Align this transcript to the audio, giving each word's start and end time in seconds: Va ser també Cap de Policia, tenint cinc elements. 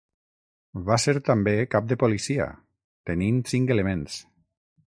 Va 0.87 0.97
ser 1.03 1.13
també 1.27 1.53
Cap 1.75 1.91
de 1.91 1.99
Policia, 2.05 2.49
tenint 3.11 3.41
cinc 3.55 3.75
elements. 3.77 4.21